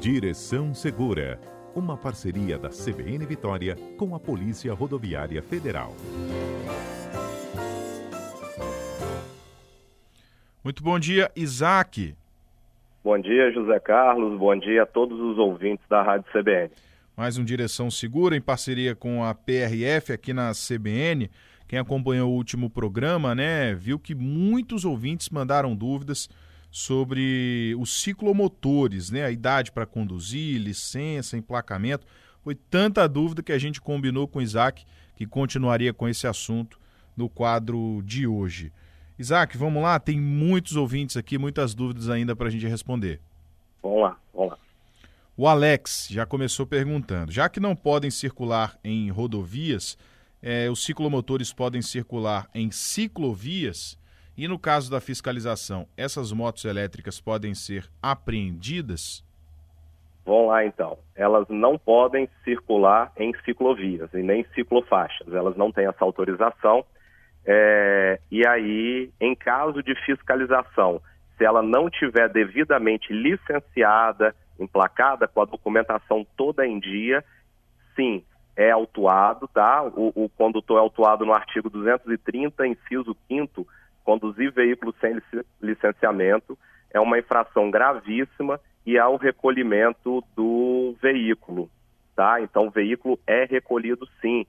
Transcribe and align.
Direção 0.00 0.72
Segura, 0.74 1.40
uma 1.74 1.96
parceria 1.96 2.56
da 2.56 2.68
CBN 2.68 3.26
Vitória 3.26 3.74
com 3.96 4.14
a 4.14 4.20
Polícia 4.20 4.72
Rodoviária 4.72 5.42
Federal. 5.42 5.92
Muito 10.62 10.84
bom 10.84 11.00
dia, 11.00 11.28
Isaac. 11.34 12.14
Bom 13.02 13.18
dia, 13.18 13.50
José 13.50 13.80
Carlos. 13.80 14.38
Bom 14.38 14.56
dia 14.56 14.84
a 14.84 14.86
todos 14.86 15.18
os 15.18 15.36
ouvintes 15.36 15.84
da 15.88 16.00
Rádio 16.00 16.30
CBN. 16.32 16.70
Mais 17.16 17.36
um 17.36 17.44
Direção 17.44 17.90
Segura 17.90 18.36
em 18.36 18.40
parceria 18.40 18.94
com 18.94 19.24
a 19.24 19.34
PRF 19.34 20.12
aqui 20.12 20.32
na 20.32 20.52
CBN. 20.52 21.28
Quem 21.66 21.80
acompanhou 21.80 22.30
o 22.30 22.36
último 22.36 22.70
programa, 22.70 23.34
né, 23.34 23.74
viu 23.74 23.98
que 23.98 24.14
muitos 24.14 24.84
ouvintes 24.84 25.28
mandaram 25.28 25.74
dúvidas 25.74 26.28
sobre 26.70 27.74
os 27.78 28.02
ciclomotores, 28.02 29.10
né, 29.10 29.24
a 29.24 29.30
idade 29.30 29.72
para 29.72 29.86
conduzir, 29.86 30.60
licença, 30.60 31.36
emplacamento. 31.36 32.06
Foi 32.42 32.54
tanta 32.54 33.08
dúvida 33.08 33.42
que 33.42 33.52
a 33.52 33.58
gente 33.58 33.80
combinou 33.80 34.28
com 34.28 34.38
o 34.38 34.42
Isaac 34.42 34.84
que 35.16 35.26
continuaria 35.26 35.92
com 35.92 36.08
esse 36.08 36.26
assunto 36.26 36.78
no 37.16 37.28
quadro 37.28 38.00
de 38.04 38.26
hoje. 38.26 38.72
Isaac, 39.18 39.58
vamos 39.58 39.82
lá? 39.82 39.98
Tem 39.98 40.20
muitos 40.20 40.76
ouvintes 40.76 41.16
aqui, 41.16 41.36
muitas 41.36 41.74
dúvidas 41.74 42.08
ainda 42.08 42.36
para 42.36 42.46
a 42.46 42.50
gente 42.50 42.66
responder. 42.68 43.20
Vamos 43.82 44.02
lá, 44.02 44.16
vamos 44.32 44.52
lá. 44.52 44.58
O 45.36 45.48
Alex 45.48 46.06
já 46.08 46.24
começou 46.24 46.66
perguntando: 46.66 47.32
já 47.32 47.48
que 47.48 47.58
não 47.58 47.74
podem 47.74 48.12
circular 48.12 48.78
em 48.84 49.10
rodovias, 49.10 49.98
é, 50.40 50.70
os 50.70 50.84
ciclomotores 50.84 51.52
podem 51.52 51.82
circular 51.82 52.48
em 52.54 52.70
ciclovias? 52.70 53.98
E 54.38 54.46
no 54.46 54.56
caso 54.56 54.88
da 54.88 55.00
fiscalização, 55.00 55.88
essas 55.96 56.32
motos 56.32 56.64
elétricas 56.64 57.20
podem 57.20 57.54
ser 57.54 57.90
apreendidas? 58.00 59.24
Vamos 60.24 60.46
lá 60.46 60.64
então. 60.64 60.96
Elas 61.16 61.48
não 61.48 61.76
podem 61.76 62.28
circular 62.44 63.10
em 63.16 63.34
ciclovias 63.44 64.08
e 64.14 64.22
nem 64.22 64.46
ciclofaixas. 64.54 65.34
Elas 65.34 65.56
não 65.56 65.72
têm 65.72 65.86
essa 65.86 66.04
autorização 66.04 66.84
é, 67.44 68.20
e 68.30 68.46
aí, 68.46 69.10
em 69.20 69.34
caso 69.34 69.82
de 69.82 69.94
fiscalização, 70.04 71.02
se 71.36 71.44
ela 71.44 71.62
não 71.62 71.90
tiver 71.90 72.28
devidamente 72.28 73.12
licenciada, 73.12 74.36
emplacada, 74.60 75.26
com 75.26 75.42
a 75.42 75.46
documentação 75.46 76.24
toda 76.36 76.64
em 76.64 76.78
dia, 76.78 77.24
sim, 77.96 78.22
é 78.54 78.70
autuado, 78.70 79.48
tá? 79.48 79.82
O, 79.82 80.12
o 80.14 80.28
condutor 80.28 80.76
é 80.76 80.80
autuado 80.80 81.24
no 81.24 81.32
artigo 81.32 81.68
230, 81.68 82.66
inciso 82.68 83.16
5 83.26 83.66
conduzir 84.08 84.50
veículo 84.50 84.94
sem 85.02 85.20
licenciamento 85.60 86.58
é 86.90 86.98
uma 86.98 87.18
infração 87.18 87.70
gravíssima 87.70 88.58
e 88.86 88.98
há 88.98 89.06
o 89.06 89.18
recolhimento 89.18 90.24
do 90.34 90.96
veículo, 91.02 91.68
tá? 92.16 92.40
Então, 92.40 92.68
o 92.68 92.70
veículo 92.70 93.20
é 93.26 93.44
recolhido 93.44 94.08
sim. 94.22 94.46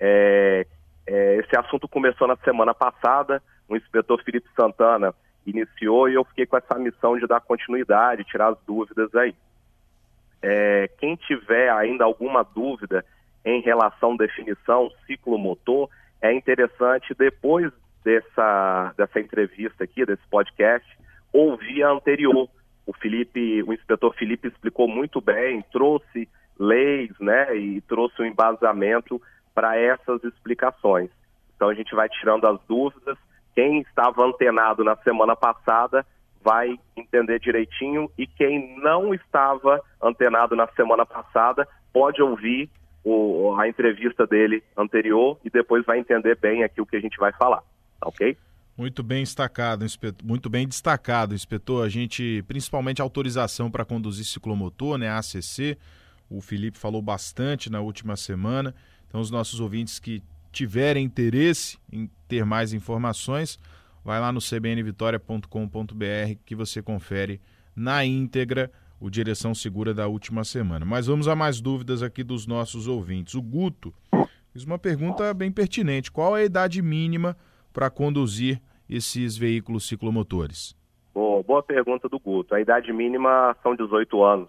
É, 0.00 0.66
é, 1.06 1.36
esse 1.36 1.54
assunto 1.54 1.86
começou 1.86 2.26
na 2.26 2.36
semana 2.36 2.72
passada, 2.72 3.42
o 3.68 3.76
inspetor 3.76 4.24
Felipe 4.24 4.48
Santana 4.56 5.14
iniciou 5.44 6.08
e 6.08 6.14
eu 6.14 6.24
fiquei 6.24 6.46
com 6.46 6.56
essa 6.56 6.78
missão 6.78 7.18
de 7.18 7.26
dar 7.26 7.42
continuidade, 7.42 8.24
tirar 8.24 8.48
as 8.48 8.58
dúvidas 8.66 9.14
aí. 9.14 9.34
É, 10.40 10.88
quem 10.96 11.16
tiver 11.16 11.70
ainda 11.70 12.04
alguma 12.04 12.42
dúvida 12.42 13.04
em 13.44 13.60
relação 13.60 14.14
à 14.14 14.16
definição 14.16 14.90
ciclomotor, 15.06 15.90
é 16.22 16.32
interessante, 16.32 17.12
depois 17.12 17.70
dessa, 18.04 18.94
dessa 18.96 19.20
entrevista 19.20 19.84
aqui, 19.84 20.04
desse 20.04 20.26
podcast, 20.30 20.86
ouvir 21.32 21.82
a 21.82 21.90
anterior. 21.90 22.48
O 22.86 22.92
Felipe, 22.92 23.62
o 23.62 23.72
inspetor 23.72 24.14
Felipe 24.14 24.48
explicou 24.48 24.88
muito 24.88 25.20
bem, 25.20 25.64
trouxe 25.72 26.28
leis, 26.58 27.10
né, 27.20 27.56
e 27.56 27.80
trouxe 27.82 28.20
um 28.22 28.26
embasamento 28.26 29.20
para 29.54 29.76
essas 29.76 30.22
explicações. 30.24 31.10
Então 31.56 31.68
a 31.68 31.74
gente 31.74 31.94
vai 31.94 32.08
tirando 32.08 32.46
as 32.46 32.60
dúvidas. 32.68 33.16
Quem 33.54 33.80
estava 33.80 34.24
antenado 34.24 34.82
na 34.82 34.96
semana 34.96 35.36
passada 35.36 36.04
vai 36.42 36.78
entender 36.96 37.38
direitinho 37.38 38.10
e 38.18 38.26
quem 38.26 38.76
não 38.80 39.14
estava 39.14 39.80
antenado 40.02 40.56
na 40.56 40.66
semana 40.68 41.06
passada 41.06 41.66
pode 41.92 42.20
ouvir 42.20 42.68
o, 43.04 43.54
a 43.58 43.68
entrevista 43.68 44.26
dele 44.26 44.62
anterior 44.76 45.38
e 45.44 45.50
depois 45.50 45.84
vai 45.84 45.98
entender 45.98 46.36
bem 46.36 46.64
aqui 46.64 46.80
o 46.80 46.86
que 46.86 46.96
a 46.96 47.00
gente 47.00 47.18
vai 47.18 47.32
falar, 47.32 47.62
ok? 48.04 48.36
Muito 48.76 49.02
bem 49.02 49.22
destacado, 49.22 49.84
inspetor, 49.84 50.26
muito 50.26 50.48
bem 50.48 50.66
destacado, 50.66 51.34
inspetor. 51.34 51.84
A 51.84 51.88
gente, 51.88 52.42
principalmente 52.48 53.02
autorização 53.02 53.70
para 53.70 53.84
conduzir 53.84 54.24
ciclomotor, 54.24 54.96
né, 54.96 55.10
ACC, 55.10 55.76
o 56.28 56.40
Felipe 56.40 56.78
falou 56.78 57.02
bastante 57.02 57.70
na 57.70 57.80
última 57.80 58.16
semana. 58.16 58.74
Então, 59.06 59.20
os 59.20 59.30
nossos 59.30 59.60
ouvintes 59.60 59.98
que 59.98 60.22
tiverem 60.50 61.04
interesse 61.04 61.78
em 61.90 62.10
ter 62.26 62.44
mais 62.44 62.72
informações, 62.72 63.58
vai 64.04 64.18
lá 64.20 64.32
no 64.32 64.40
cbnvitoria.com.br 64.40 65.46
que 66.44 66.54
você 66.54 66.82
confere 66.82 67.40
na 67.76 68.04
íntegra 68.04 68.70
o 68.98 69.10
Direção 69.10 69.54
Segura 69.54 69.92
da 69.92 70.06
última 70.06 70.44
semana. 70.44 70.86
Mas 70.86 71.06
vamos 71.06 71.28
a 71.28 71.34
mais 71.34 71.60
dúvidas 71.60 72.02
aqui 72.02 72.22
dos 72.22 72.46
nossos 72.46 72.86
ouvintes. 72.86 73.34
O 73.34 73.42
Guto 73.42 73.92
fez 74.52 74.64
uma 74.64 74.78
pergunta 74.78 75.34
bem 75.34 75.50
pertinente. 75.50 76.10
Qual 76.10 76.36
é 76.36 76.42
a 76.42 76.44
idade 76.44 76.80
mínima 76.80 77.36
para 77.72 77.90
conduzir 77.90 78.60
esses 78.88 79.36
veículos 79.36 79.88
ciclomotores? 79.88 80.76
Boa, 81.14 81.42
boa 81.42 81.62
pergunta 81.62 82.08
do 82.08 82.18
Guto. 82.18 82.54
A 82.54 82.60
idade 82.60 82.92
mínima 82.92 83.56
são 83.62 83.74
18 83.74 84.22
anos. 84.22 84.48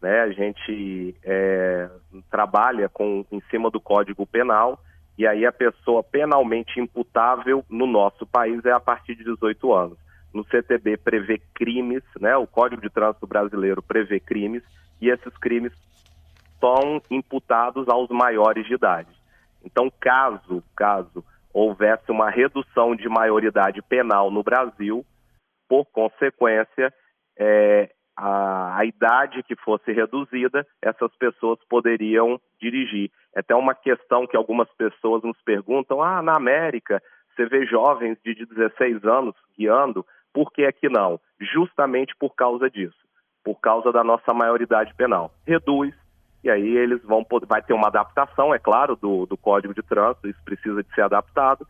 Né? 0.00 0.20
A 0.20 0.30
gente 0.30 1.14
é, 1.22 1.90
trabalha 2.30 2.88
com, 2.88 3.24
em 3.30 3.40
cima 3.50 3.70
do 3.70 3.80
Código 3.80 4.26
Penal 4.26 4.82
e 5.18 5.26
aí 5.26 5.44
a 5.44 5.52
pessoa 5.52 6.02
penalmente 6.02 6.80
imputável 6.80 7.64
no 7.68 7.86
nosso 7.86 8.26
país 8.26 8.64
é 8.64 8.72
a 8.72 8.80
partir 8.80 9.14
de 9.14 9.24
18 9.24 9.72
anos. 9.74 9.98
No 10.32 10.44
CTB 10.44 10.96
prevê 10.96 11.42
crimes, 11.54 12.02
né? 12.18 12.36
o 12.36 12.46
Código 12.46 12.80
de 12.80 12.88
Trânsito 12.88 13.26
Brasileiro 13.26 13.82
prevê 13.82 14.20
crimes 14.20 14.62
e 15.00 15.10
esses 15.10 15.36
crimes 15.38 15.72
são 16.58 17.02
imputados 17.10 17.88
aos 17.88 18.08
maiores 18.10 18.66
de 18.66 18.74
idade. 18.74 19.08
Então, 19.64 19.92
caso, 20.00 20.62
caso 20.74 21.24
houvesse 21.52 22.10
uma 22.10 22.30
redução 22.30 22.94
de 22.94 23.08
maioridade 23.08 23.82
penal 23.82 24.30
no 24.30 24.42
Brasil, 24.42 25.04
por 25.68 25.84
consequência, 25.86 26.92
é, 27.38 27.90
a, 28.16 28.78
a, 28.78 28.84
idade 28.84 29.42
que 29.42 29.56
fosse 29.56 29.92
reduzida, 29.92 30.66
essas 30.82 31.14
pessoas 31.16 31.58
poderiam 31.68 32.40
dirigir. 32.60 33.10
É 33.34 33.40
até 33.40 33.54
uma 33.54 33.74
questão 33.74 34.26
que 34.26 34.36
algumas 34.36 34.68
pessoas 34.74 35.22
nos 35.22 35.40
perguntam: 35.42 36.02
ah, 36.02 36.20
na 36.20 36.36
América 36.36 37.02
você 37.34 37.46
vê 37.46 37.64
jovens 37.66 38.18
de 38.24 38.34
16 38.34 39.04
anos 39.04 39.34
guiando, 39.56 40.04
por 40.32 40.52
que 40.52 40.64
aqui 40.64 40.88
não? 40.88 41.18
Justamente 41.40 42.14
por 42.18 42.34
causa 42.34 42.68
disso, 42.68 42.98
por 43.42 43.58
causa 43.60 43.90
da 43.92 44.04
nossa 44.04 44.34
maioridade 44.34 44.94
penal. 44.94 45.32
Reduz, 45.46 45.94
e 46.42 46.50
aí 46.50 46.76
eles 46.76 47.02
vão 47.02 47.22
poder, 47.22 47.46
vai 47.46 47.62
ter 47.62 47.72
uma 47.72 47.88
adaptação, 47.88 48.54
é 48.54 48.58
claro, 48.58 48.96
do, 48.96 49.26
do 49.26 49.36
Código 49.36 49.74
de 49.74 49.82
Trânsito, 49.82 50.28
isso 50.28 50.40
precisa 50.44 50.82
de 50.82 50.94
ser 50.94 51.02
adaptado, 51.02 51.66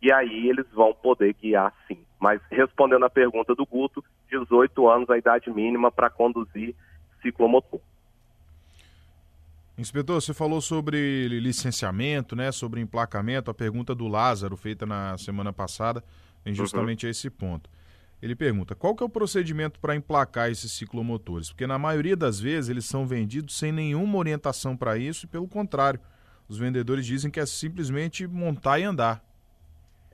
e 0.00 0.12
aí 0.12 0.48
eles 0.48 0.66
vão 0.72 0.94
poder 0.94 1.34
guiar 1.34 1.72
sim. 1.86 1.98
Mas 2.18 2.40
respondendo 2.50 3.04
à 3.04 3.10
pergunta 3.10 3.54
do 3.54 3.66
Guto, 3.66 4.02
18 4.30 4.88
anos 4.88 5.10
a 5.10 5.18
idade 5.18 5.50
mínima 5.50 5.92
para 5.92 6.08
conduzir 6.08 6.74
ciclomotor. 7.22 7.80
Inspetor, 9.76 10.20
você 10.20 10.32
falou 10.32 10.60
sobre 10.60 11.28
licenciamento, 11.28 12.36
né, 12.36 12.52
sobre 12.52 12.80
emplacamento. 12.80 13.50
A 13.50 13.54
pergunta 13.54 13.94
do 13.94 14.06
Lázaro, 14.06 14.56
feita 14.56 14.86
na 14.86 15.18
semana 15.18 15.52
passada, 15.52 16.02
vem 16.44 16.52
uhum. 16.52 16.56
justamente 16.56 17.04
uhum. 17.04 17.08
a 17.08 17.10
esse 17.10 17.28
ponto. 17.28 17.68
Ele 18.24 18.34
pergunta: 18.34 18.74
qual 18.74 18.96
que 18.96 19.02
é 19.02 19.06
o 19.06 19.10
procedimento 19.10 19.78
para 19.78 19.94
emplacar 19.94 20.50
esses 20.50 20.72
ciclomotores? 20.72 21.50
Porque 21.50 21.66
na 21.66 21.78
maioria 21.78 22.16
das 22.16 22.40
vezes 22.40 22.70
eles 22.70 22.86
são 22.86 23.06
vendidos 23.06 23.58
sem 23.58 23.70
nenhuma 23.70 24.16
orientação 24.16 24.74
para 24.74 24.96
isso 24.96 25.26
e, 25.26 25.28
pelo 25.28 25.46
contrário, 25.46 26.00
os 26.48 26.56
vendedores 26.56 27.04
dizem 27.04 27.30
que 27.30 27.38
é 27.38 27.44
simplesmente 27.44 28.26
montar 28.26 28.78
e 28.78 28.84
andar. 28.84 29.22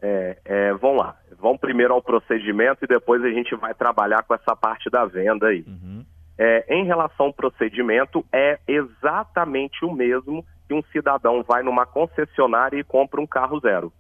É, 0.03 0.39
é, 0.45 0.73
vamos 0.73 0.99
lá, 0.99 1.17
vamos 1.39 1.61
primeiro 1.61 1.95
ao 1.95 2.03
procedimento 2.03 2.85
e 2.85 2.89
depois 2.89 3.23
a 3.23 3.31
gente 3.31 3.55
vai 3.55 3.75
trabalhar 3.75 4.25
com 4.25 4.35
essa 4.35 4.57
parte 4.57 4.91
da 4.91 5.05
venda 5.05 5.47
aí. 5.47 5.65
Uhum. 5.65 6.05
É, 6.37 6.65
em 6.75 6.85
relação 6.85 7.27
ao 7.27 7.33
procedimento, 7.33 8.27
é 8.33 8.59
exatamente 8.67 9.85
o 9.85 9.93
mesmo 9.93 10.45
que 10.67 10.75
um 10.75 10.83
cidadão 10.91 11.45
vai 11.45 11.63
numa 11.63 11.87
concessionária 11.87 12.77
e 12.77 12.83
compra 12.83 13.21
um 13.21 13.27
carro 13.27 13.61
zero. 13.61 13.93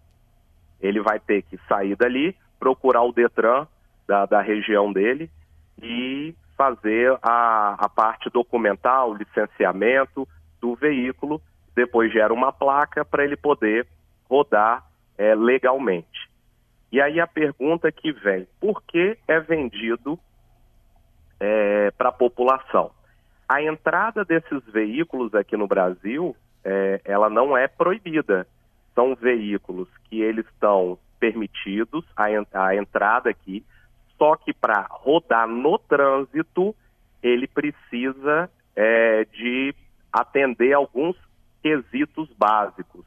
Ele 0.80 1.00
vai 1.00 1.20
ter 1.20 1.42
que 1.42 1.56
sair 1.68 1.94
dali, 1.94 2.34
procurar 2.58 3.02
o 3.02 3.12
Detran 3.12 3.68
da, 4.10 4.26
da 4.26 4.40
região 4.40 4.92
dele 4.92 5.30
e 5.80 6.34
fazer 6.56 7.16
a, 7.22 7.76
a 7.78 7.88
parte 7.88 8.28
documental, 8.28 9.14
licenciamento 9.14 10.26
do 10.60 10.74
veículo, 10.74 11.40
depois 11.76 12.12
gera 12.12 12.34
uma 12.34 12.52
placa 12.52 13.04
para 13.04 13.24
ele 13.24 13.36
poder 13.36 13.86
rodar 14.28 14.84
é, 15.16 15.32
legalmente. 15.36 16.28
E 16.90 17.00
aí 17.00 17.20
a 17.20 17.26
pergunta 17.26 17.92
que 17.92 18.10
vem, 18.10 18.48
por 18.60 18.82
que 18.82 19.16
é 19.28 19.38
vendido 19.38 20.18
é, 21.38 21.92
para 21.92 22.08
a 22.08 22.12
população? 22.12 22.90
a 23.50 23.60
entrada 23.60 24.24
desses 24.24 24.64
veículos 24.66 25.34
aqui 25.34 25.56
no 25.56 25.66
Brasil, 25.66 26.36
é, 26.64 27.00
ela 27.04 27.28
não 27.28 27.56
é 27.56 27.66
proibida. 27.66 28.46
São 28.94 29.16
veículos 29.16 29.88
que 30.04 30.20
eles 30.20 30.46
estão 30.46 30.96
permitidos 31.18 32.04
a, 32.16 32.26
a 32.54 32.76
entrada 32.76 33.28
aqui, 33.28 33.66
só 34.20 34.36
que 34.36 34.52
para 34.52 34.86
rodar 34.90 35.48
no 35.48 35.78
trânsito, 35.78 36.76
ele 37.22 37.48
precisa 37.48 38.50
é, 38.76 39.24
de 39.24 39.74
atender 40.12 40.74
alguns 40.74 41.16
quesitos 41.62 42.28
básicos. 42.36 43.06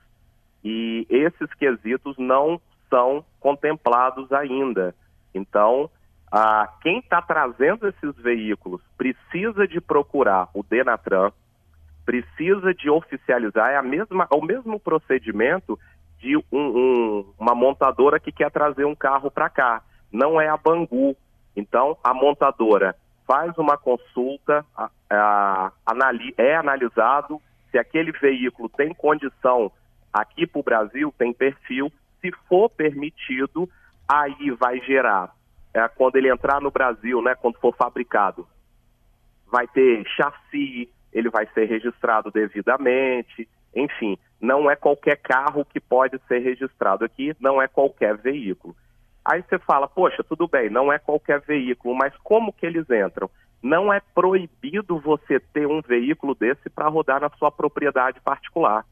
E 0.63 1.05
esses 1.11 1.53
quesitos 1.53 2.17
não 2.17 2.59
são 2.89 3.23
contemplados 3.39 4.31
ainda. 4.31 4.95
Então, 5.35 5.87
quem 6.81 6.97
está 6.97 7.21
trazendo 7.21 7.87
esses 7.87 8.15
veículos 8.17 8.81
precisa 8.97 9.67
de 9.67 9.79
procurar 9.79 10.49
o 10.51 10.63
Denatran, 10.63 11.31
precisa 12.03 12.73
de 12.73 12.89
oficializar, 12.89 13.69
é 13.69 13.77
a 13.77 13.83
mesma, 13.83 14.27
é 14.31 14.35
o 14.35 14.41
mesmo 14.41 14.79
procedimento 14.79 15.77
de 16.17 16.35
um, 16.37 16.43
um, 16.51 17.33
uma 17.37 17.53
montadora 17.53 18.19
que 18.19 18.31
quer 18.31 18.49
trazer 18.49 18.85
um 18.85 18.95
carro 18.95 19.29
para 19.29 19.49
cá. 19.49 19.83
Não 20.13 20.39
é 20.39 20.47
a 20.47 20.55
Bangu. 20.55 21.17
Então, 21.55 21.97
a 22.03 22.13
montadora 22.13 22.95
faz 23.27 23.57
uma 23.57 23.77
consulta, 23.77 24.63
a, 24.77 24.89
a, 25.09 25.71
anali 25.85 26.33
é 26.37 26.55
analisado 26.55 27.41
se 27.71 27.77
aquele 27.79 28.11
veículo 28.11 28.69
tem 28.69 28.93
condição 28.93 29.71
aqui 30.13 30.45
para 30.45 30.59
o 30.59 30.63
Brasil, 30.63 31.13
tem 31.17 31.33
perfil. 31.33 31.91
Se 32.21 32.31
for 32.47 32.69
permitido, 32.69 33.67
aí 34.07 34.51
vai 34.51 34.79
gerar, 34.81 35.33
é, 35.73 35.87
quando 35.87 36.17
ele 36.17 36.29
entrar 36.29 36.61
no 36.61 36.69
Brasil, 36.69 37.21
né, 37.21 37.33
quando 37.35 37.59
for 37.59 37.75
fabricado, 37.75 38.47
vai 39.51 39.67
ter 39.67 40.05
chassi, 40.07 40.89
ele 41.11 41.29
vai 41.29 41.47
ser 41.53 41.65
registrado 41.65 42.31
devidamente, 42.31 43.47
enfim, 43.75 44.17
não 44.39 44.69
é 44.69 44.75
qualquer 44.75 45.17
carro 45.17 45.65
que 45.65 45.79
pode 45.79 46.19
ser 46.27 46.39
registrado 46.39 47.03
aqui, 47.03 47.35
não 47.39 47.61
é 47.61 47.67
qualquer 47.67 48.15
veículo. 48.17 48.75
Aí 49.25 49.41
você 49.41 49.57
fala, 49.59 49.87
poxa, 49.87 50.23
tudo 50.23 50.47
bem, 50.47 50.69
não 50.69 50.91
é 50.91 50.99
qualquer 50.99 51.39
veículo, 51.41 51.95
mas 51.95 52.13
como 52.17 52.51
que 52.51 52.65
eles 52.65 52.89
entram? 52.89 53.29
Não 53.61 53.93
é 53.93 54.01
proibido 54.13 54.99
você 54.99 55.39
ter 55.39 55.65
um 55.65 55.81
veículo 55.81 56.35
desse 56.35 56.69
para 56.69 56.89
rodar 56.89 57.21
na 57.21 57.29
sua 57.37 57.49
propriedade 57.49 58.19
particular. 58.19 58.85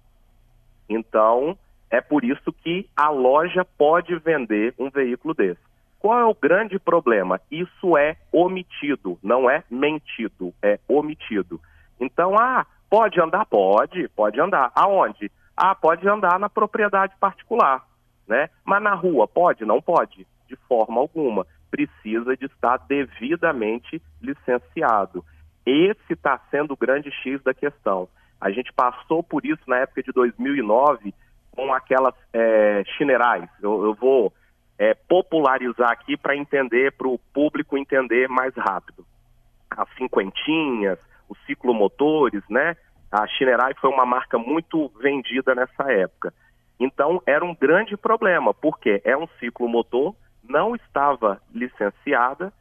Então, 0.88 1.58
é 1.90 2.00
por 2.00 2.24
isso 2.24 2.54
que 2.54 2.90
a 2.96 3.10
loja 3.10 3.66
pode 3.78 4.16
vender 4.20 4.74
um 4.80 4.90
veículo 4.90 5.34
desse. 5.34 5.60
Qual 6.00 6.18
é 6.18 6.26
o 6.26 6.34
grande 6.34 6.80
problema? 6.80 7.40
Isso 7.52 7.98
é 7.98 8.16
omitido, 8.32 9.20
não 9.22 9.50
é 9.50 9.64
mentido, 9.70 10.54
é 10.62 10.80
omitido. 10.88 11.60
Então, 12.00 12.36
ah, 12.40 12.66
pode 12.90 13.20
andar? 13.20 13.46
Pode, 13.46 14.08
pode 14.10 14.40
andar. 14.40 14.72
Aonde? 14.74 15.30
Ah, 15.56 15.76
pode 15.76 16.08
andar 16.08 16.40
na 16.40 16.50
propriedade 16.50 17.14
particular 17.20 17.86
né? 18.32 18.50
Mas 18.64 18.82
na 18.82 18.94
rua 18.94 19.28
pode? 19.28 19.66
Não 19.66 19.82
pode, 19.82 20.26
de 20.48 20.56
forma 20.68 21.02
alguma. 21.02 21.46
Precisa 21.70 22.38
de 22.38 22.46
estar 22.46 22.78
devidamente 22.88 24.02
licenciado. 24.22 25.24
Esse 25.66 26.14
está 26.14 26.40
sendo 26.50 26.74
o 26.74 26.78
grande 26.78 27.12
X 27.12 27.44
da 27.44 27.54
questão. 27.54 28.08
A 28.40 28.50
gente 28.50 28.72
passou 28.72 29.22
por 29.22 29.46
isso 29.46 29.62
na 29.68 29.80
época 29.80 30.02
de 30.02 30.14
2009 30.14 31.14
com 31.52 31.74
aquelas 31.74 32.16
é, 32.32 32.84
chinerais. 32.98 33.50
Eu, 33.62 33.84
eu 33.84 33.94
vou 33.94 34.34
é, 34.80 34.94
popularizar 34.94 35.92
aqui 35.92 36.16
para 36.16 36.36
entender, 36.36 36.94
para 36.94 37.10
o 37.10 37.20
público 37.34 37.78
entender 37.78 38.30
mais 38.30 38.56
rápido. 38.56 39.06
As 39.70 39.90
cinquentinhas, 39.96 40.98
os 41.28 41.38
ciclomotores, 41.46 42.44
né? 42.50 42.78
A 43.12 43.28
Chinerai 43.28 43.74
foi 43.76 43.90
uma 43.90 44.06
marca 44.06 44.38
muito 44.38 44.90
vendida 45.02 45.54
nessa 45.54 45.92
época. 45.92 46.34
Então, 46.84 47.22
era 47.28 47.46
um 47.46 47.54
grande 47.54 47.96
problema, 47.96 48.56
porque 48.56 49.04
é 49.06 49.16
um 49.16 49.28
ciclo 49.40 49.70
motor, 49.70 50.16
não 50.44 50.76
estava 50.76 51.40
licenciada 51.54 52.52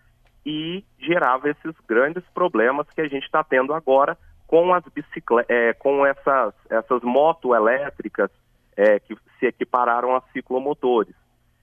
e 0.44 0.84
gerava 0.98 1.48
esses 1.48 1.74
grandes 1.88 2.22
problemas 2.34 2.86
que 2.90 3.00
a 3.00 3.08
gente 3.08 3.24
está 3.24 3.42
tendo 3.42 3.72
agora 3.72 4.18
com 4.46 4.74
as 4.74 4.84
bicicletas, 4.94 5.48
é, 5.48 5.72
com 5.72 6.04
essas, 6.04 6.52
essas 6.68 7.02
motos 7.02 7.50
elétricas 7.56 8.30
é, 8.76 9.00
que 9.00 9.16
se 9.38 9.46
equipararam 9.46 10.14
a 10.14 10.20
ciclomotores. 10.34 11.14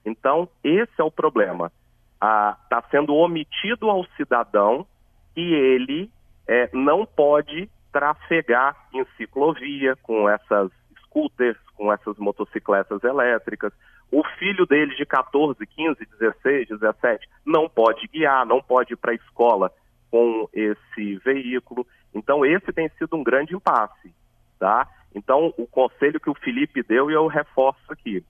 Então, 0.04 0.50
esse 0.63 0.94
é 1.00 1.04
o 1.04 1.12
problema. 1.12 1.71
Está 2.15 2.83
sendo 2.89 3.13
omitido 3.13 3.88
ao 3.88 4.04
cidadão 4.15 4.88
que 5.36 5.54
ele 5.54 6.09
é, 6.48 6.71
não 6.74 7.06
pode 7.06 7.69
trafegar 7.92 8.75
em 8.92 9.06
ciclovia 9.15 9.95
com 9.98 10.27
essas 10.27 10.71
scooters, 11.04 11.57
com 11.77 11.94
essas 11.94 12.18
motocicletas 12.18 13.03
elétricas. 13.03 13.71
O 14.12 14.24
filho 14.39 14.65
dele 14.65 14.95
de 14.95 15.06
14, 15.06 15.65
15, 15.65 16.06
16, 16.19 16.68
17 16.69 17.29
não 17.45 17.69
pode 17.69 18.07
guiar, 18.07 18.45
não 18.45 18.62
pode 18.62 18.94
ir 18.94 18.97
para 18.97 19.12
a 19.12 19.15
escola 19.15 19.71
com 20.09 20.50
esse 20.51 21.15
veículo. 21.18 21.85
Então, 22.13 22.45
esse 22.45 22.74
tem 22.74 22.89
sido 22.97 23.15
um 23.15 23.24
grande 23.24 23.56
impasse. 23.56 24.13
Tá? 24.59 24.88
Então, 25.13 25.53
o 25.57 25.68
conselho 25.68 26.19
que 26.19 26.29
o 26.29 26.35
Felipe 26.35 26.81
deu, 26.81 27.12
e 27.12 27.13
eu 27.13 27.27
reforço 27.27 27.91
aqui. 27.91 28.23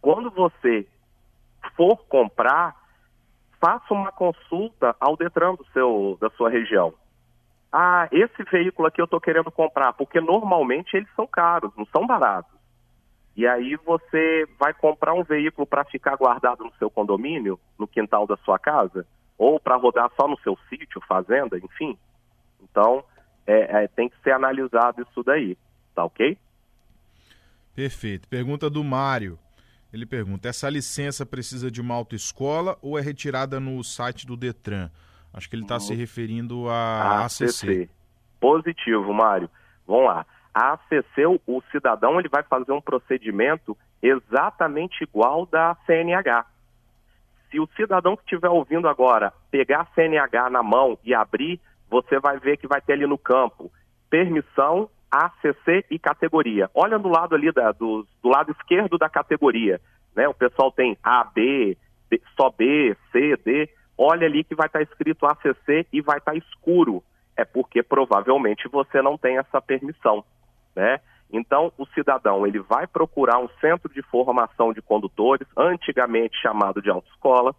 Quando 0.00 0.30
você 0.30 0.86
for 1.76 1.96
comprar, 2.06 2.76
faça 3.60 3.94
uma 3.94 4.12
consulta 4.12 4.94
ao 5.00 5.16
Detran 5.16 5.54
do 5.54 5.64
seu, 5.72 6.18
da 6.20 6.30
sua 6.30 6.50
região 6.50 6.94
ah, 7.72 8.08
esse 8.10 8.42
veículo 8.50 8.88
aqui 8.88 9.00
eu 9.00 9.04
estou 9.04 9.20
querendo 9.20 9.50
comprar, 9.50 9.92
porque 9.92 10.20
normalmente 10.20 10.96
eles 10.96 11.08
são 11.14 11.26
caros, 11.26 11.72
não 11.76 11.86
são 11.86 12.06
baratos. 12.06 12.58
E 13.36 13.46
aí 13.46 13.76
você 13.76 14.46
vai 14.58 14.74
comprar 14.74 15.14
um 15.14 15.22
veículo 15.22 15.66
para 15.66 15.84
ficar 15.84 16.16
guardado 16.16 16.64
no 16.64 16.74
seu 16.74 16.90
condomínio, 16.90 17.58
no 17.78 17.86
quintal 17.86 18.26
da 18.26 18.36
sua 18.38 18.58
casa, 18.58 19.06
ou 19.38 19.60
para 19.60 19.76
rodar 19.76 20.10
só 20.16 20.26
no 20.26 20.38
seu 20.40 20.58
sítio, 20.68 21.00
fazenda, 21.08 21.56
enfim. 21.58 21.96
Então, 22.60 23.04
é, 23.46 23.84
é, 23.84 23.88
tem 23.88 24.08
que 24.08 24.20
ser 24.22 24.32
analisado 24.32 25.02
isso 25.02 25.22
daí, 25.22 25.56
tá 25.94 26.04
ok? 26.04 26.36
Perfeito. 27.74 28.28
Pergunta 28.28 28.68
do 28.68 28.82
Mário. 28.82 29.38
Ele 29.92 30.04
pergunta: 30.04 30.48
essa 30.48 30.68
licença 30.68 31.24
precisa 31.24 31.70
de 31.70 31.80
uma 31.80 31.94
autoescola 31.94 32.76
ou 32.82 32.98
é 32.98 33.00
retirada 33.00 33.58
no 33.58 33.82
site 33.82 34.26
do 34.26 34.36
Detran? 34.36 34.90
Acho 35.32 35.48
que 35.48 35.56
ele 35.56 35.62
está 35.62 35.78
se 35.78 35.94
referindo 35.94 36.68
à 36.68 37.24
ACC. 37.24 37.44
ACC. 37.44 37.90
Positivo, 38.40 39.12
Mário. 39.12 39.48
Vamos 39.86 40.06
lá. 40.06 40.26
A 40.52 40.72
ACC, 40.72 41.26
o, 41.46 41.62
cidadão 41.70 42.18
ele 42.18 42.28
vai 42.28 42.42
fazer 42.42 42.72
um 42.72 42.80
procedimento 42.80 43.76
exatamente 44.02 45.04
igual 45.04 45.46
da 45.46 45.76
CNH. 45.86 46.44
Se 47.50 47.60
o 47.60 47.68
cidadão 47.76 48.16
que 48.16 48.22
estiver 48.22 48.48
ouvindo 48.48 48.88
agora 48.88 49.32
pegar 49.50 49.82
a 49.82 49.94
CNH 49.94 50.50
na 50.50 50.62
mão 50.62 50.98
e 51.04 51.14
abrir, 51.14 51.60
você 51.88 52.18
vai 52.18 52.38
ver 52.38 52.56
que 52.56 52.66
vai 52.66 52.80
ter 52.80 52.94
ali 52.94 53.06
no 53.06 53.18
campo 53.18 53.70
permissão, 54.08 54.90
ACC 55.10 55.86
e 55.90 55.98
categoria. 55.98 56.68
Olha 56.74 56.98
do 56.98 57.08
lado 57.08 57.34
ali 57.34 57.52
da, 57.52 57.70
do, 57.70 58.06
do 58.22 58.28
lado 58.28 58.50
esquerdo 58.52 58.98
da 58.98 59.08
categoria, 59.08 59.80
né? 60.14 60.28
O 60.28 60.34
pessoal 60.34 60.72
tem 60.72 60.96
A, 61.02 61.24
B, 61.24 61.76
B 62.08 62.20
só 62.36 62.50
B, 62.50 62.96
C, 63.12 63.36
D 63.44 63.68
olha 64.00 64.26
ali 64.26 64.42
que 64.42 64.54
vai 64.54 64.66
estar 64.66 64.78
tá 64.78 64.82
escrito 64.82 65.26
ACC 65.26 65.86
e 65.92 66.00
vai 66.00 66.16
estar 66.16 66.32
tá 66.32 66.38
escuro. 66.38 67.04
É 67.36 67.44
porque 67.44 67.82
provavelmente 67.82 68.66
você 68.68 69.02
não 69.02 69.18
tem 69.18 69.36
essa 69.36 69.60
permissão, 69.60 70.24
né? 70.74 71.00
Então, 71.32 71.72
o 71.78 71.86
cidadão 71.86 72.46
ele 72.46 72.58
vai 72.58 72.86
procurar 72.86 73.38
um 73.38 73.48
centro 73.60 73.92
de 73.92 74.02
formação 74.02 74.72
de 74.72 74.82
condutores, 74.82 75.46
antigamente 75.56 76.36
chamado 76.40 76.82
de 76.82 76.90
autoescola, 76.90 77.54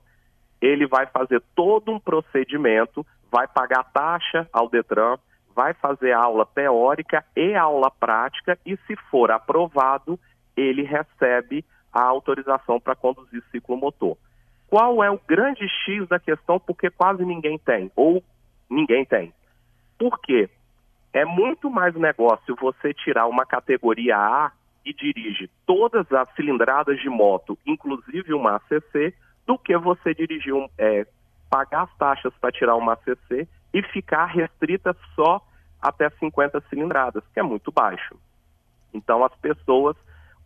ele 0.60 0.86
vai 0.86 1.08
fazer 1.08 1.42
todo 1.56 1.92
um 1.92 2.00
procedimento, 2.00 3.06
vai 3.32 3.48
pagar 3.48 3.84
taxa 3.92 4.48
ao 4.52 4.68
Detran, 4.68 5.18
vai 5.56 5.74
fazer 5.74 6.12
aula 6.12 6.46
teórica 6.46 7.24
e 7.36 7.56
aula 7.56 7.90
prática 7.90 8.60
e, 8.66 8.76
se 8.88 8.96
for 9.10 9.32
aprovado, 9.32 10.20
ele 10.56 10.84
recebe 10.84 11.64
a 11.94 12.04
autorização 12.04 12.80
para 12.80 12.96
conduzir 12.96 13.42
ciclomotor. 13.52 14.18
Qual 14.72 15.04
é 15.04 15.12
o 15.12 15.20
grande 15.28 15.68
X 15.68 16.08
da 16.08 16.18
questão? 16.18 16.58
Porque 16.58 16.90
quase 16.90 17.25
ninguém 17.25 17.60
tem, 17.60 17.92
ou 17.94 18.24
ninguém 18.70 19.04
tem. 19.04 19.34
Por 20.00 20.18
quê? 20.22 20.50
É 21.12 21.25
muito 21.25 21.70
mais 21.70 21.94
negócio 21.94 22.56
você 22.56 22.94
tirar 22.94 23.28
uma 23.28 23.46
categoria 23.46 24.16
A 24.16 24.54
e 24.86 24.94
dirige 24.94 25.50
todas 25.66 26.10
as 26.13 26.34
cilindradas 26.36 26.98
de 27.01 27.10
moto, 27.10 27.60
inclusive 27.68 28.34
uma 28.34 28.56
ACC, 28.56 29.13
do 29.46 29.58
que 29.58 29.78
você 29.78 30.13
dirigir 30.13 30.54
um, 30.54 30.70
é, 30.78 31.06
pagar 31.50 31.84
as 31.84 31.98
taxas 31.98 32.34
para 32.40 32.54
tirar 32.54 32.78
uma 32.78 32.94
ACC 32.94 33.50
e 33.74 33.84
ficar 33.84 34.28
restrita 34.28 34.96
só 35.13 35.46
até 35.82 36.10
50 36.12 36.62
cilindradas, 36.70 37.25
que 37.34 37.42
é 37.42 37.44
muito 37.44 37.74
baixo. 37.74 38.18
Então 38.94 39.22
as 39.25 39.36
pessoas 39.36 39.98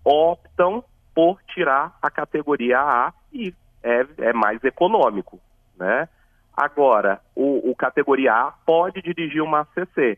optam 0.04 0.84
por 1.14 1.40
tirar 1.44 1.96
a 2.02 2.10
categoria 2.10 2.80
A 2.80 3.14
e 3.32 3.54
é, 3.86 4.30
é 4.30 4.34
mais 4.34 4.62
econômico, 4.64 5.40
né? 5.78 6.10
Agora, 6.58 7.22
o, 7.36 7.70
o 7.70 7.76
categoria 7.76 8.34
A 8.34 8.52
pode 8.66 9.02
dirigir 9.02 9.42
uma 9.42 9.62
ACC, 9.62 10.18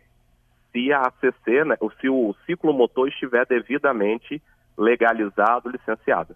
se 0.71 0.93
a 0.93 1.01
ACC, 1.01 1.65
né, 1.65 1.75
se 1.99 2.07
o 2.07 2.33
ciclomotor 2.45 3.09
estiver 3.09 3.45
devidamente 3.45 4.41
legalizado, 4.77 5.69
licenciado. 5.69 6.35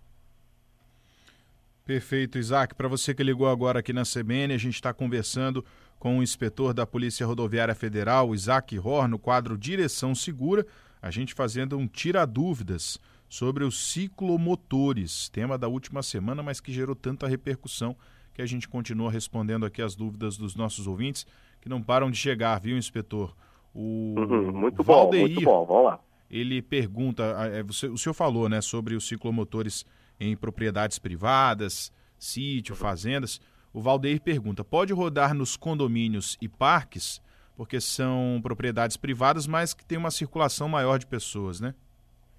Perfeito, 1.86 2.38
Isaac. 2.38 2.74
Para 2.76 2.88
você 2.88 3.14
que 3.14 3.24
ligou 3.24 3.48
agora 3.48 3.80
aqui 3.80 3.94
na 3.94 4.04
CBN, 4.04 4.54
a 4.54 4.58
gente 4.58 4.76
está 4.76 4.94
conversando 4.94 5.64
com 6.00 6.18
o 6.18 6.24
inspetor 6.24 6.74
da 6.74 6.86
Polícia 6.86 7.26
Rodoviária 7.26 7.76
Federal, 7.76 8.34
Isaac 8.34 8.78
Hor, 8.80 9.08
no 9.08 9.20
quadro 9.20 9.58
Direção 9.58 10.16
Segura, 10.16 10.66
a 11.02 11.12
gente 11.12 11.34
fazendo 11.34 11.78
um 11.78 11.88
tira-dúvidas 11.88 13.00
sobre 13.32 13.64
os 13.64 13.80
ciclomotores, 13.90 15.30
tema 15.30 15.58
da 15.58 15.70
última 15.70 16.04
semana, 16.04 16.44
mas 16.44 16.60
que 16.60 16.74
gerou 16.74 16.94
tanta 16.94 17.30
repercussão 17.30 17.96
que 18.34 18.42
a 18.42 18.46
gente 18.46 18.68
continua 18.68 19.10
respondendo 19.10 19.66
aqui 19.66 19.82
as 19.82 19.96
dúvidas 19.96 20.36
dos 20.36 20.54
nossos 20.54 20.86
ouvintes, 20.86 21.26
que 21.62 21.70
não 21.70 21.82
param 21.82 22.12
de 22.12 22.18
chegar, 22.18 22.60
viu, 22.60 22.78
inspetor? 22.78 23.34
O 23.74 24.16
uhum, 24.18 24.52
muito 24.52 24.84
Valdeir, 24.84 25.22
bom, 25.24 25.30
muito 25.30 25.46
bom, 25.46 25.66
vamos 25.66 25.86
lá. 25.86 26.00
Ele 26.30 26.62
pergunta, 26.62 27.24
é, 27.54 27.64
você, 27.64 27.88
o 27.88 27.98
senhor 27.98 28.14
falou, 28.14 28.50
né, 28.50 28.60
sobre 28.60 28.96
os 28.96 29.08
ciclomotores 29.08 29.86
em 30.20 30.36
propriedades 30.36 31.00
privadas, 31.00 31.90
sítio, 32.20 32.76
fazendas. 32.76 33.40
O 33.72 33.80
Valdeir 33.80 34.20
pergunta: 34.20 34.62
pode 34.62 34.92
rodar 34.92 35.34
nos 35.34 35.56
condomínios 35.56 36.38
e 36.42 36.50
parques, 36.50 37.22
porque 37.56 37.80
são 37.80 38.42
propriedades 38.44 38.98
privadas, 38.98 39.48
mas 39.48 39.74
que 39.74 39.86
tem 39.86 39.98
uma 39.98 40.12
circulação 40.12 40.68
maior 40.68 41.00
de 41.00 41.08
pessoas, 41.08 41.62
né? 41.62 41.74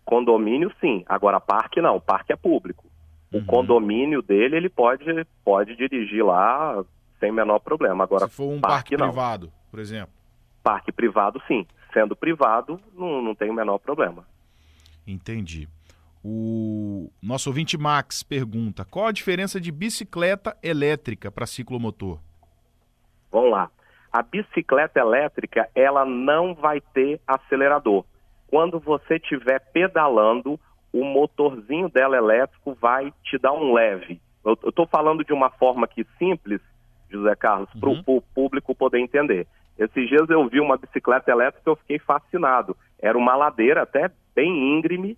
Condomínio, 0.05 0.73
sim. 0.81 1.05
Agora, 1.07 1.41
parque 1.41 1.81
não. 1.81 2.01
Parque 2.01 2.33
é 2.33 2.37
público. 2.37 2.85
O 3.33 3.39
uhum. 3.39 3.47
condomínio 3.47 4.21
dele, 4.21 4.57
ele 4.57 4.69
pode, 4.69 5.05
pode 5.45 5.75
dirigir 5.77 6.25
lá 6.25 6.85
sem 7.19 7.33
menor 7.33 7.61
problema. 7.61 8.05
Agora, 8.05 8.27
Se 8.27 8.35
for 8.35 8.49
um 8.49 8.61
parque, 8.61 8.97
parque 8.97 8.97
privado, 8.97 9.53
por 9.71 9.81
exemplo. 9.81 10.13
Parque 10.63 10.93
privado, 10.93 11.41
sim. 11.47 11.67
Sendo 11.93 12.17
privado, 12.17 12.81
não, 12.95 13.23
não 13.23 13.35
tem 13.35 13.49
o 13.49 13.55
menor 13.55 13.79
problema. 13.79 14.27
Entendi. 15.07 15.69
O 16.25 17.11
nosso 17.21 17.49
ouvinte 17.49 17.77
Max 17.77 18.23
pergunta: 18.23 18.85
qual 18.85 19.07
a 19.07 19.13
diferença 19.13 19.61
de 19.61 19.73
bicicleta 19.73 20.57
elétrica 20.63 21.31
para 21.31 21.47
ciclomotor? 21.47 22.19
Vamos 23.31 23.51
lá. 23.51 23.71
A 24.13 24.23
bicicleta 24.23 25.01
elétrica, 25.01 25.69
ela 25.75 26.05
não 26.05 26.55
vai 26.55 26.81
ter 26.81 27.21
acelerador. 27.27 28.05
Quando 28.53 28.79
você 28.79 29.15
estiver 29.15 29.61
pedalando, 29.73 30.61
o 30.93 31.03
motorzinho 31.03 31.89
dela 31.89 32.19
elétrico 32.19 32.77
vai 32.79 33.11
te 33.25 33.39
dar 33.39 33.55
um 33.55 33.73
leve. 33.73 34.21
Eu 34.45 34.53
estou 34.53 34.87
falando 34.87 35.25
de 35.25 35.33
uma 35.33 35.49
forma 35.49 35.87
aqui 35.87 36.07
simples, 36.19 36.61
José 37.09 37.35
Carlos, 37.35 37.71
para 37.81 37.89
o 37.89 37.95
uhum. 37.95 38.23
público 38.35 38.75
poder 38.75 38.99
entender. 38.99 39.47
Esses 39.79 40.07
dias 40.07 40.29
eu 40.29 40.47
vi 40.51 40.61
uma 40.61 40.77
bicicleta 40.77 41.31
elétrica 41.31 41.63
e 41.67 41.71
eu 41.71 41.77
fiquei 41.77 41.99
fascinado. 41.99 42.77
Era 43.01 43.17
uma 43.17 43.35
ladeira 43.35 43.85
até 43.85 44.11
bem 44.35 44.77
íngreme 44.77 45.17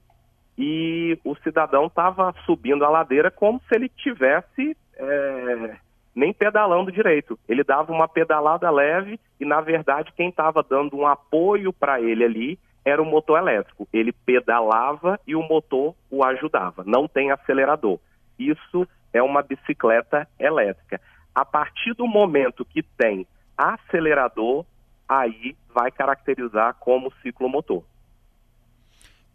e 0.57 1.19
o 1.25 1.35
cidadão 1.35 1.87
estava 1.87 2.33
subindo 2.47 2.85
a 2.85 2.89
ladeira 2.89 3.33
como 3.33 3.61
se 3.69 3.75
ele 3.75 3.89
tivesse 3.89 4.77
é, 4.97 5.77
nem 6.15 6.33
pedalando 6.33 6.93
direito. 6.93 7.37
Ele 7.49 7.65
dava 7.65 7.91
uma 7.91 8.07
pedalada 8.07 8.71
leve 8.71 9.19
e, 9.41 9.45
na 9.45 9.61
verdade, 9.61 10.13
quem 10.17 10.29
estava 10.29 10.63
dando 10.63 10.97
um 10.97 11.05
apoio 11.05 11.73
para 11.73 12.01
ele 12.01 12.23
ali 12.23 12.59
era 12.85 13.03
o 13.03 13.07
motor 13.07 13.39
elétrico. 13.39 13.89
Ele 13.93 14.13
pedalava 14.13 15.19
e 15.27 15.35
o 15.35 15.43
motor 15.43 15.95
o 16.11 16.25
ajudava. 16.25 16.85
Não 16.85 17.09
tem 17.09 17.31
acelerador. 17.31 17.99
Isso 18.39 18.87
é 19.13 19.23
uma 19.23 19.43
bicicleta 19.43 20.29
elétrica. 20.39 21.01
A 21.35 21.45
partir 21.45 21.95
do 21.95 22.07
momento 22.07 22.65
que 22.65 22.83
tem 22.83 23.27
acelerador, 23.57 24.65
aí 25.09 25.57
vai 25.73 25.91
caracterizar 25.91 26.75
como 26.75 27.13
ciclomotor. 27.23 27.83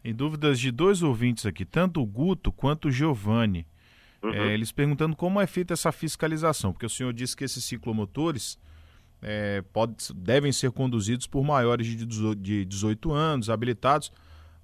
Em 0.04 0.14
dúvidas 0.14 0.60
de 0.60 0.72
dois 0.72 1.04
ouvintes 1.04 1.46
aqui, 1.46 1.66
tanto 1.66 2.02
o 2.02 2.06
Guto 2.06 2.52
quanto 2.52 2.88
o 2.88 2.92
Giovanni. 2.92 3.66
Uhum. 4.22 4.34
É, 4.34 4.54
eles 4.54 4.72
perguntando 4.72 5.16
como 5.16 5.40
é 5.40 5.48
feita 5.48 5.74
essa 5.74 5.92
fiscalização, 5.92 6.72
porque 6.72 6.86
o 6.86 6.90
senhor 6.90 7.14
disse 7.14 7.36
que 7.36 7.44
esses 7.44 7.64
ciclomotores 7.64 8.60
é, 9.22 9.62
pode, 9.74 10.14
devem 10.14 10.52
ser 10.52 10.72
conduzidos 10.72 11.28
por 11.28 11.44
maiores 11.44 11.88
de 11.88 12.66
18 12.66 13.12
anos, 13.12 13.50
habilitados, 13.50 14.12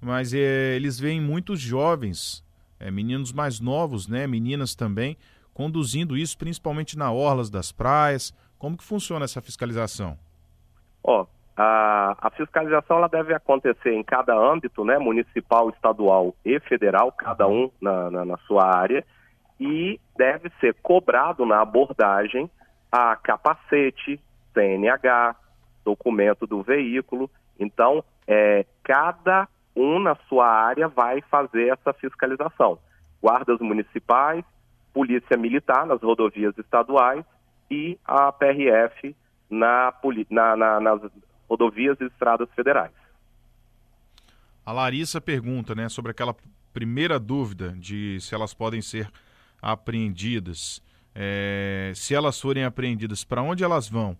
mas 0.00 0.32
é, 0.32 0.74
eles 0.74 0.98
veem 0.98 1.20
muitos 1.20 1.60
jovens, 1.60 2.44
é, 2.78 2.90
meninos 2.90 3.32
mais 3.32 3.60
novos, 3.60 4.08
né, 4.08 4.26
meninas 4.26 4.74
também, 4.74 5.16
conduzindo 5.52 6.16
isso 6.16 6.36
principalmente 6.36 6.98
na 6.98 7.10
orlas 7.10 7.48
das 7.48 7.72
praias. 7.72 8.34
Como 8.58 8.76
que 8.76 8.84
funciona 8.84 9.24
essa 9.24 9.40
fiscalização? 9.40 10.18
Ó, 11.02 11.22
oh, 11.22 11.26
a, 11.56 12.16
a, 12.20 12.30
fiscalização 12.30 12.98
ela 12.98 13.08
deve 13.08 13.32
acontecer 13.32 13.92
em 13.92 14.02
cada 14.02 14.34
âmbito, 14.34 14.84
né, 14.84 14.98
municipal, 14.98 15.70
estadual 15.70 16.34
e 16.44 16.60
federal, 16.60 17.10
cada 17.12 17.46
um 17.48 17.70
na, 17.80 18.10
na, 18.10 18.24
na 18.24 18.36
sua 18.38 18.64
área, 18.64 19.04
e 19.58 19.98
deve 20.16 20.50
ser 20.60 20.74
cobrado 20.82 21.46
na 21.46 21.62
abordagem 21.62 22.50
a 22.92 23.16
capacete, 23.16 24.20
CNH, 24.56 25.36
documento 25.84 26.46
do 26.46 26.62
veículo. 26.62 27.30
Então, 27.60 28.02
é, 28.26 28.64
cada 28.82 29.46
um 29.74 29.98
na 29.98 30.16
sua 30.28 30.48
área 30.48 30.88
vai 30.88 31.20
fazer 31.30 31.68
essa 31.68 31.92
fiscalização. 31.92 32.78
Guardas 33.20 33.60
municipais, 33.60 34.42
polícia 34.92 35.36
militar 35.36 35.86
nas 35.86 36.00
rodovias 36.00 36.56
estaduais 36.56 37.24
e 37.70 37.98
a 38.04 38.32
PRF 38.32 39.14
na, 39.50 39.92
na, 40.30 40.56
na, 40.56 40.80
nas 40.80 41.00
rodovias 41.48 42.00
e 42.00 42.04
estradas 42.04 42.48
federais. 42.54 42.92
A 44.64 44.72
Larissa 44.72 45.20
pergunta, 45.20 45.74
né, 45.74 45.88
sobre 45.88 46.10
aquela 46.10 46.34
primeira 46.72 47.18
dúvida 47.18 47.74
de 47.78 48.18
se 48.20 48.34
elas 48.34 48.52
podem 48.52 48.82
ser 48.82 49.10
apreendidas. 49.60 50.82
É, 51.14 51.92
se 51.94 52.14
elas 52.14 52.40
forem 52.40 52.64
apreendidas, 52.64 53.24
para 53.24 53.42
onde 53.42 53.64
elas 53.64 53.88
vão? 53.88 54.16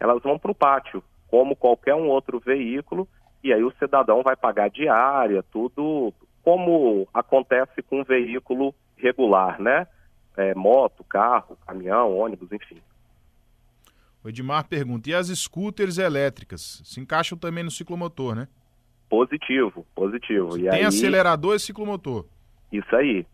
Elas 0.00 0.22
vão 0.22 0.38
para 0.38 0.50
o 0.50 0.54
pátio, 0.54 1.02
como 1.28 1.56
qualquer 1.56 1.94
um 1.94 2.08
outro 2.08 2.38
veículo, 2.40 3.08
e 3.42 3.52
aí 3.52 3.62
o 3.62 3.72
cidadão 3.78 4.22
vai 4.22 4.36
pagar 4.36 4.70
diária, 4.70 5.42
tudo 5.42 6.12
como 6.42 7.06
acontece 7.12 7.82
com 7.82 8.00
um 8.00 8.04
veículo 8.04 8.74
regular, 8.96 9.60
né? 9.60 9.86
É, 10.36 10.54
moto, 10.54 11.04
carro, 11.04 11.58
caminhão, 11.66 12.16
ônibus, 12.16 12.50
enfim. 12.52 12.80
O 14.22 14.28
Edmar 14.28 14.66
pergunta: 14.66 15.10
e 15.10 15.14
as 15.14 15.28
scooters 15.28 15.98
elétricas? 15.98 16.80
Se 16.84 17.00
encaixam 17.00 17.36
também 17.36 17.64
no 17.64 17.70
ciclomotor, 17.70 18.34
né? 18.34 18.48
Positivo, 19.08 19.86
positivo. 19.94 20.52
Se 20.52 20.60
e 20.60 20.70
tem 20.70 20.80
aí... 20.80 20.84
acelerador 20.84 21.56
e 21.56 21.60
ciclomotor. 21.60 22.26
Isso 22.72 22.94
aí. 22.94 23.26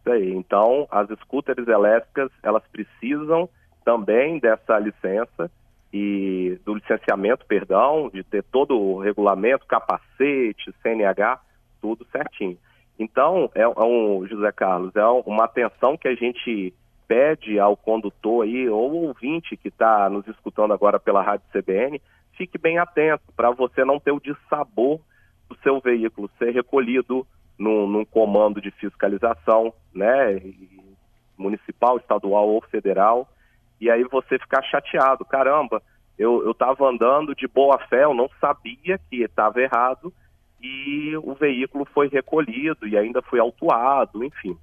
Isso 0.00 0.10
aí. 0.10 0.32
Então, 0.32 0.86
as 0.90 1.08
scooters 1.20 1.66
elétricas, 1.68 2.30
elas 2.42 2.62
precisam 2.72 3.48
também 3.84 4.38
dessa 4.38 4.78
licença 4.78 5.50
e 5.92 6.58
do 6.64 6.74
licenciamento, 6.74 7.44
perdão, 7.46 8.08
de 8.08 8.24
ter 8.24 8.42
todo 8.44 8.78
o 8.78 8.98
regulamento, 8.98 9.66
capacete, 9.66 10.72
CNH, 10.82 11.40
tudo 11.80 12.06
certinho. 12.06 12.56
Então, 12.98 13.50
é, 13.54 13.62
é 13.62 13.84
um, 13.84 14.26
José 14.26 14.50
Carlos, 14.52 14.94
é 14.96 15.04
uma 15.04 15.44
atenção 15.44 15.96
que 15.96 16.08
a 16.08 16.14
gente 16.14 16.72
pede 17.06 17.58
ao 17.58 17.76
condutor 17.76 18.44
aí, 18.44 18.68
ou 18.68 19.06
ouvinte 19.08 19.56
que 19.56 19.68
está 19.68 20.08
nos 20.08 20.26
escutando 20.28 20.72
agora 20.72 20.98
pela 20.98 21.22
Rádio 21.22 21.46
CBN, 21.52 22.00
fique 22.36 22.56
bem 22.56 22.78
atento 22.78 23.24
para 23.36 23.50
você 23.50 23.84
não 23.84 24.00
ter 24.00 24.12
o 24.12 24.20
dissabor 24.20 24.98
do 25.48 25.56
seu 25.62 25.78
veículo 25.80 26.30
ser 26.38 26.52
recolhido 26.52 27.26
num, 27.58 27.86
num 27.86 28.04
comando 28.04 28.60
de 28.60 28.70
fiscalização, 28.70 29.74
né, 29.94 30.40
municipal, 31.36 31.98
estadual 31.98 32.48
ou 32.48 32.62
federal, 32.62 33.28
e 33.82 33.90
aí 33.90 34.04
você 34.04 34.38
ficar 34.38 34.62
chateado, 34.62 35.24
caramba, 35.24 35.82
eu 36.16 36.52
estava 36.52 36.88
andando 36.88 37.34
de 37.34 37.48
boa 37.48 37.76
fé, 37.88 38.04
eu 38.04 38.14
não 38.14 38.30
sabia 38.40 38.96
que 39.10 39.24
estava 39.24 39.60
errado, 39.60 40.14
e 40.60 41.16
o 41.16 41.34
veículo 41.34 41.84
foi 41.86 42.06
recolhido 42.06 42.86
e 42.86 42.96
ainda 42.96 43.20
foi 43.20 43.40
autuado, 43.40 44.22
enfim. 44.22 44.56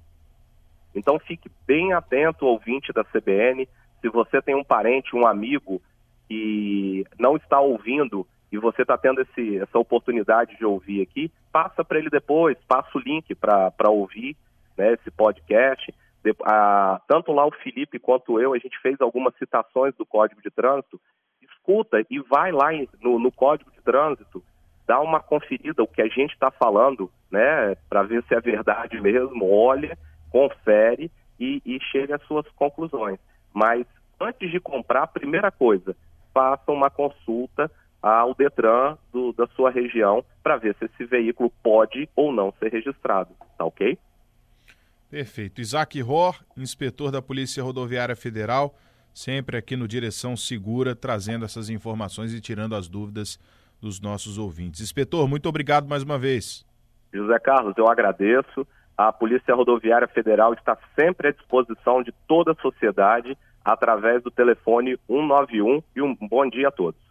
Então 0.94 1.18
fique 1.18 1.50
bem 1.66 1.92
atento, 1.92 2.46
ouvinte 2.46 2.94
da 2.94 3.04
CBN. 3.04 3.68
Se 4.00 4.08
você 4.08 4.40
tem 4.40 4.54
um 4.54 4.64
parente, 4.64 5.14
um 5.14 5.26
amigo 5.26 5.82
que 6.26 7.04
não 7.18 7.36
está 7.36 7.60
ouvindo 7.60 8.26
e 8.50 8.56
você 8.56 8.80
está 8.80 8.96
tendo 8.96 9.20
esse, 9.20 9.58
essa 9.58 9.78
oportunidade 9.78 10.56
de 10.56 10.64
ouvir 10.64 11.02
aqui, 11.02 11.30
passa 11.52 11.84
para 11.84 11.98
ele 11.98 12.08
depois, 12.08 12.56
passa 12.66 12.88
o 12.94 12.98
link 12.98 13.34
para 13.34 13.90
ouvir 13.90 14.34
né, 14.78 14.94
esse 14.94 15.10
podcast. 15.10 15.94
A, 16.44 17.00
tanto 17.08 17.32
lá 17.32 17.46
o 17.46 17.52
Felipe 17.52 17.98
quanto 17.98 18.40
eu, 18.40 18.52
a 18.52 18.58
gente 18.58 18.78
fez 18.80 19.00
algumas 19.00 19.34
citações 19.36 19.94
do 19.96 20.04
Código 20.04 20.40
de 20.42 20.50
Trânsito. 20.50 21.00
Escuta 21.42 22.04
e 22.10 22.20
vai 22.20 22.52
lá 22.52 22.68
no, 23.00 23.18
no 23.18 23.32
Código 23.32 23.70
de 23.70 23.80
Trânsito, 23.82 24.42
dá 24.86 25.00
uma 25.00 25.20
conferida 25.20 25.82
o 25.82 25.88
que 25.88 26.02
a 26.02 26.08
gente 26.08 26.32
está 26.32 26.50
falando, 26.50 27.10
né, 27.30 27.74
para 27.88 28.02
ver 28.02 28.22
se 28.24 28.34
é 28.34 28.40
verdade 28.40 29.00
mesmo. 29.00 29.50
Olha 29.50 29.96
confere 30.30 31.10
e, 31.38 31.60
e 31.66 31.78
chega 31.90 32.16
às 32.16 32.22
suas 32.22 32.48
conclusões. 32.52 33.18
Mas 33.52 33.86
antes 34.18 34.50
de 34.50 34.60
comprar, 34.60 35.08
primeira 35.08 35.50
coisa, 35.50 35.94
faça 36.32 36.70
uma 36.70 36.88
consulta 36.88 37.70
ao 38.00 38.34
Detran 38.34 38.96
do, 39.12 39.32
da 39.32 39.46
sua 39.48 39.70
região 39.70 40.24
para 40.42 40.56
ver 40.56 40.74
se 40.76 40.86
esse 40.86 41.04
veículo 41.04 41.52
pode 41.62 42.08
ou 42.16 42.32
não 42.32 42.52
ser 42.52 42.72
registrado, 42.72 43.34
tá 43.58 43.64
ok? 43.64 43.98
Perfeito. 45.10 45.60
Isaac 45.60 46.00
Ror, 46.00 46.40
inspetor 46.56 47.10
da 47.10 47.20
Polícia 47.20 47.62
Rodoviária 47.64 48.14
Federal, 48.14 48.76
sempre 49.12 49.56
aqui 49.56 49.76
no 49.76 49.88
Direção 49.88 50.36
Segura, 50.36 50.94
trazendo 50.94 51.44
essas 51.44 51.68
informações 51.68 52.32
e 52.32 52.40
tirando 52.40 52.76
as 52.76 52.88
dúvidas 52.88 53.38
dos 53.80 54.00
nossos 54.00 54.38
ouvintes. 54.38 54.80
Inspetor, 54.80 55.28
muito 55.28 55.48
obrigado 55.48 55.88
mais 55.88 56.04
uma 56.04 56.16
vez. 56.16 56.64
José 57.12 57.38
Carlos, 57.40 57.74
eu 57.76 57.88
agradeço. 57.88 58.64
A 58.96 59.12
Polícia 59.12 59.52
Rodoviária 59.52 60.06
Federal 60.06 60.54
está 60.54 60.78
sempre 60.96 61.28
à 61.28 61.32
disposição 61.32 62.04
de 62.04 62.12
toda 62.28 62.52
a 62.52 62.62
sociedade 62.62 63.36
através 63.64 64.22
do 64.22 64.30
telefone 64.30 64.96
191 65.08 65.82
e 65.96 66.02
um 66.02 66.14
bom 66.14 66.48
dia 66.48 66.68
a 66.68 66.70
todos. 66.70 67.09